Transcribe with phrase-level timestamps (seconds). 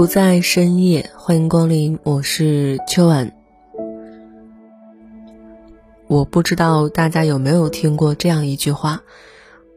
[0.00, 3.36] 不在深夜，欢迎光临，我是秋晚。
[6.06, 9.02] 我不知道大家有没有听过这样一句话：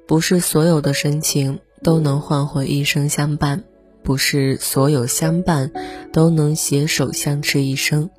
[0.08, 3.66] 不是所有的深情都能换回一生相伴，
[4.02, 5.70] 不是所有相伴
[6.13, 8.10] 都能携手相持一生。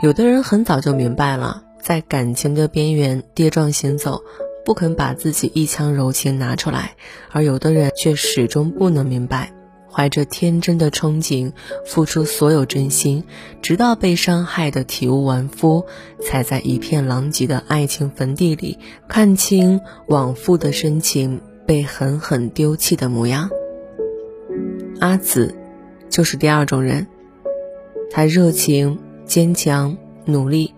[0.00, 4.22] 有的人很早就明白了，在感情的边缘跌撞行走，
[4.64, 6.94] 不肯把自己一腔柔情拿出来；
[7.30, 9.52] 而有的人却始终不能明白。
[9.94, 11.52] 怀着天真的憧憬，
[11.86, 13.22] 付出所有真心，
[13.62, 15.86] 直到被伤害的体无完肤，
[16.20, 23.48] 才在一片狼藉的爱情坟地里，看清往复的深情被狠狠丢弃的模样。
[24.98, 25.54] 阿紫，
[26.10, 27.06] 就是第二种人，
[28.10, 30.74] 他热情、坚强、努力。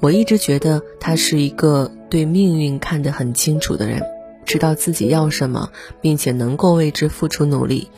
[0.00, 4.02] 我一直觉得他是一个对命运看得很清楚的人，
[4.44, 7.88] 知道自己要什么，并且能够为之付出努力。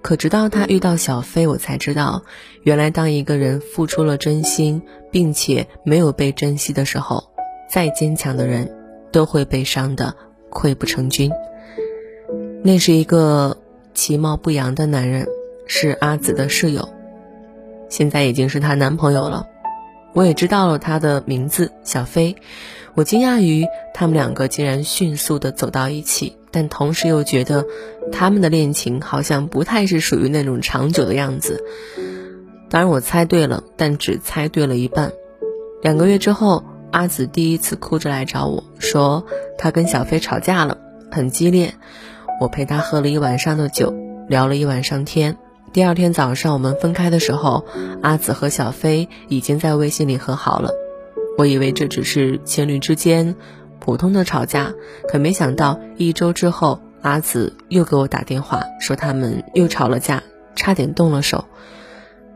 [0.00, 2.22] 可直到他遇到小飞，我才知道，
[2.62, 7.24] 原来当一个人付出了真心，并且没有被珍惜的时候，
[7.68, 8.74] 再坚强的人，
[9.10, 10.14] 都会被伤得
[10.50, 11.30] 溃不成军。
[12.62, 13.56] 那是一个
[13.92, 15.26] 其貌不扬的男人，
[15.66, 16.88] 是阿紫的室友，
[17.88, 19.46] 现在已经是她男朋友了。
[20.14, 22.34] 我也知道了他的名字小飞，
[22.94, 26.37] 我惊讶于他们两个竟然迅速的走到一起。
[26.50, 27.66] 但同时又觉得，
[28.12, 31.64] 他们的恋情好像不太是属于那种长久的样子。
[32.70, 35.12] 当然我猜对了，但只猜对了一半。
[35.82, 39.24] 两个月之后，阿紫第一次哭着来找我说，
[39.56, 40.78] 她跟小飞吵架了，
[41.10, 41.74] 很激烈。
[42.40, 43.94] 我陪她喝了一晚上的酒，
[44.28, 45.36] 聊了一晚上天。
[45.72, 47.64] 第二天早上我们分开的时候，
[48.02, 50.70] 阿紫和小飞已经在微信里和好了。
[51.36, 53.36] 我以为这只是情侣之间。
[53.88, 54.74] 普通的吵架，
[55.10, 60.22] 可没想到一周之后，阿紫又给我打电话，说他们又吵了架，
[60.54, 61.46] 差点动了手。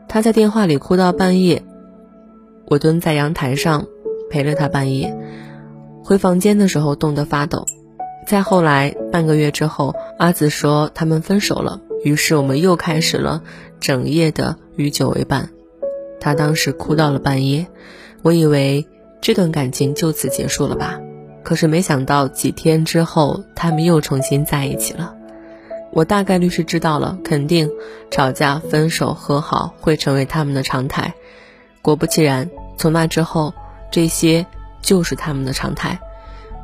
[0.07, 1.63] 他在电话里哭到半夜，
[2.65, 3.85] 我蹲在阳台上
[4.31, 5.15] 陪了他半夜。
[6.03, 7.67] 回房间的时候冻得发抖。
[8.25, 13.43] 再后来半个月之后，阿紫说他们分手了，于是我们又开始了
[13.79, 15.51] 整夜的与酒为伴。
[16.19, 17.67] 他当时哭到了半夜，
[18.23, 18.87] 我以为
[19.21, 20.99] 这段感情就此结束了吧。
[21.53, 25.13] 可是没想到几天之后，他们又重新在一起了。
[25.91, 27.69] 我大概率是知道了，肯定
[28.09, 31.13] 吵架、分手、和好会成为他们的常态。
[31.83, 33.53] 果不其然，从那之后，
[33.91, 34.47] 这些
[34.81, 35.99] 就是他们的常态。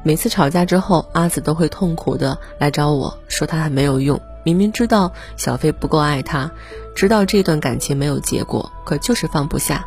[0.01, 4.19] 每次吵架之后，阿紫都会痛苦的来找我说他还没有用。
[4.43, 6.49] 明明知道小飞不够爱他，
[6.95, 9.85] 知道这段感情没有结果，可就是放不下。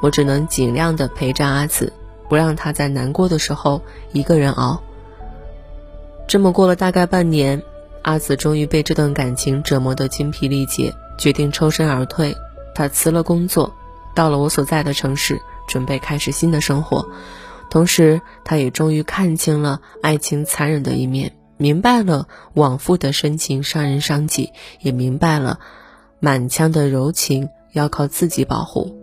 [0.00, 1.92] 我只能尽量的陪着阿紫。
[2.28, 4.82] 不让他在难过的时候一个人熬。
[6.26, 7.62] 这么过了大概半年，
[8.02, 12.36] 阿紫终于被这段感情折磨得精疲力竭，决定抽身而退。
[12.74, 13.74] 他辞了工作，
[14.14, 17.08] 到了我所在的城市，准备开始新的生活。
[17.70, 25.58] 同时，他也终于看清了爱情残忍的一面，明白了往复的深情伤人伤己，也明白了
[26.20, 28.96] 满腔的柔情要靠自己保护。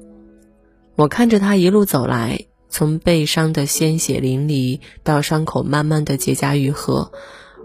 [0.96, 2.46] 我看着他一路走来。
[2.76, 7.10] 从背伤的鲜血淋漓到伤口慢慢的结痂愈合，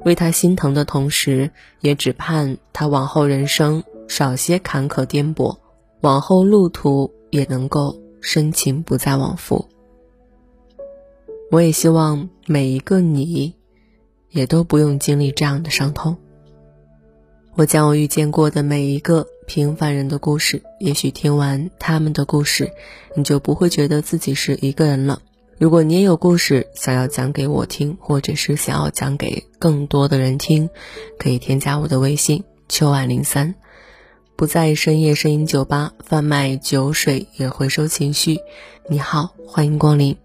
[0.04, 1.50] 为他心疼的同时，
[1.80, 5.58] 也只盼他往后人生少些坎坷颠簸，
[6.02, 9.68] 往后路途也能够深情不再往复。
[11.50, 13.52] 我也希望每一个你，
[14.28, 16.16] 也都不用经历这样的伤痛。
[17.60, 19.26] 我将我遇见过的每一个。
[19.46, 22.70] 平凡人的故事，也许听完他们的故事，
[23.14, 25.20] 你就不会觉得自己是一个人了。
[25.58, 30.70] 如果你也有故事想要讲给我听，或者是想要讲给更多的人听，
[31.18, 33.54] 可以添加我的微信秋晚零三，
[34.36, 38.38] 不在深夜声音酒吧贩卖酒水，也回收情绪。
[38.88, 40.16] 你好，欢迎光临。